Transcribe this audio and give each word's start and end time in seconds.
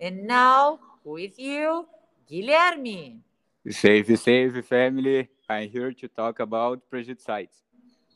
And 0.00 0.26
now, 0.26 0.78
with 1.04 1.38
you, 1.38 1.86
Guilherme. 2.30 3.20
Save, 3.68 4.18
save, 4.18 4.66
family. 4.66 5.28
I'm 5.48 5.68
here 5.68 5.92
to 5.92 6.08
talk 6.08 6.40
about 6.40 6.88
projectiles. 6.90 7.62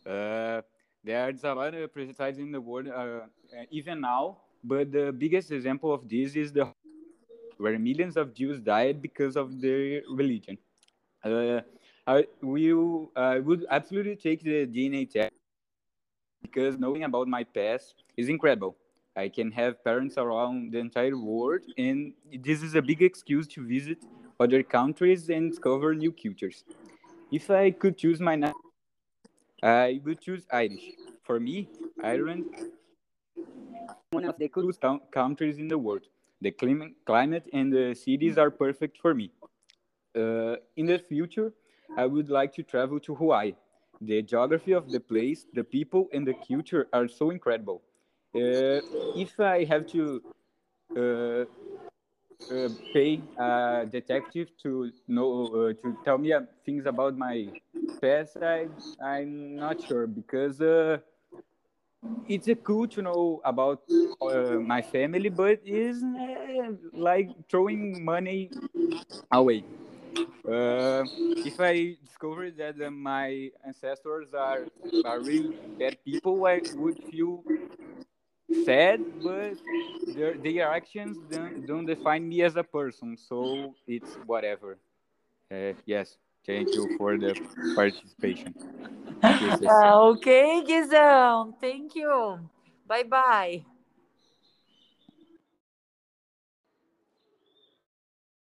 Uh, 0.05 0.63
there's 1.05 1.45
a 1.45 1.55
lot 1.55 1.75
of 1.75 1.93
projectiles 1.93 2.39
in 2.39 2.53
the 2.53 2.61
world, 2.61 2.89
uh, 2.89 3.21
even 3.71 4.01
now, 4.01 4.39
but 4.63 4.91
the 4.91 5.13
biggest 5.13 5.51
example 5.53 5.93
of 5.93 6.09
this 6.09 6.37
is 6.37 6.53
the 6.53 6.73
where 7.59 7.79
millions 7.79 8.17
of 8.17 8.35
Jews 8.35 8.61
died 8.61 9.03
because 9.03 9.37
of 9.37 9.61
their 9.61 10.03
religion. 10.11 10.59
Uh, 11.25 11.61
I 12.07 12.25
will 12.41 13.11
uh, 13.17 13.41
would 13.45 13.67
absolutely 13.71 14.17
take 14.17 14.43
the 14.43 14.67
DNA 14.67 15.11
test 15.11 15.33
because 16.43 16.79
knowing 16.79 17.05
about 17.05 17.29
my 17.29 17.45
past 17.45 18.05
is 18.17 18.29
incredible. 18.29 18.77
I 19.19 19.29
can 19.29 19.51
have 19.51 19.83
parents 19.83 20.17
around 20.17 20.73
the 20.73 20.79
entire 20.79 21.17
world, 21.19 21.63
and 21.77 22.13
this 22.47 22.63
is 22.63 22.77
a 22.77 22.83
big 22.83 23.03
excuse 23.03 23.49
to 23.49 23.67
visit 23.67 23.99
other 24.39 24.63
countries 24.63 25.29
and 25.29 25.51
discover 25.51 25.93
new 25.93 26.13
cultures. 26.13 26.65
If 27.33 27.51
I 27.51 27.73
could 27.73 27.99
choose 27.99 28.21
my 28.21 28.37
name, 28.37 28.55
I 29.61 30.01
would 30.05 30.21
choose 30.21 30.47
Irish. 30.53 30.93
For 31.25 31.41
me, 31.41 31.69
Ireland 32.01 32.45
one 34.13 34.25
of 34.25 34.39
the 34.39 34.49
coolest 34.49 34.85
countries 35.11 35.59
in 35.59 35.67
the 35.67 35.79
world. 35.79 36.07
The 36.41 36.53
climate 36.53 37.45
and 37.53 37.73
the 37.73 37.95
cities 37.95 38.39
are 38.39 38.53
perfect 38.53 38.99
for 38.99 39.15
me. 39.15 39.33
Uh, 40.17 40.57
in 40.77 40.87
the 40.87 40.99
future, 40.99 41.53
I 41.97 42.07
would 42.07 42.31
like 42.31 42.53
to 42.55 42.63
travel 42.63 43.01
to 43.01 43.17
Hawaii. 43.17 43.55
The 44.01 44.23
geography 44.23 44.73
of 44.73 44.93
the 44.93 45.01
place, 45.01 45.47
the 45.55 45.65
people, 45.65 46.09
and 46.13 46.25
the 46.25 46.35
culture 46.47 46.87
are 46.93 47.09
so 47.09 47.31
incredible. 47.31 47.83
Uh, 48.35 48.81
if 49.15 49.39
I 49.41 49.65
have 49.65 49.87
to 49.89 50.23
uh, 50.97 51.45
uh, 52.51 52.69
pay 52.93 53.21
a 53.39 53.87
detective 53.91 54.49
to 54.63 54.91
know 55.07 55.47
uh, 55.55 55.73
to 55.83 55.97
tell 56.05 56.19
me 56.19 56.33
uh, 56.33 56.41
things 56.65 56.87
about 56.87 57.17
my 57.17 57.49
past, 58.01 58.37
I 58.43 58.69
I'm 59.03 59.59
not 59.59 59.81
sure 59.81 60.07
because 60.07 60.61
it's 62.29 62.49
cool 62.65 62.87
to 62.89 63.03
know 63.03 63.41
about 63.45 63.83
my 64.61 64.83
family, 64.83 65.29
but 65.29 65.61
is 65.65 66.03
like 66.93 67.31
throwing 67.51 68.05
money 68.05 68.53
away. 69.31 69.65
Uh, 70.49 71.05
if 71.45 71.61
I 71.61 71.97
discover 72.05 72.51
that 72.51 72.81
uh, 72.81 72.91
my 72.91 73.51
ancestors 73.65 74.35
are, 74.35 74.69
are 75.05 75.21
really 75.21 75.53
bad 75.79 75.97
people, 76.05 76.47
I 76.47 76.63
would 76.73 76.99
feel 77.11 77.45
sad, 78.65 79.05
but 79.23 79.57
their, 80.07 80.37
their 80.39 80.71
actions 80.71 81.19
don't, 81.31 81.67
don't 81.67 81.87
define 81.87 82.29
me 82.29 82.43
as 82.43 82.57
a 82.57 82.63
person. 82.65 83.17
So 83.17 83.75
it's 83.87 84.19
whatever. 84.27 84.79
Uh, 85.51 85.73
yes, 85.87 86.19
thank 86.47 86.75
you 86.75 86.89
for 86.97 87.17
the 87.19 87.35
participation. 87.75 88.55
Uh, 89.67 90.11
ok, 90.11 90.63
Guizão. 90.67 91.53
Thank 91.61 91.95
you. 91.97 92.39
Bye 92.87 93.05
bye. 93.05 93.78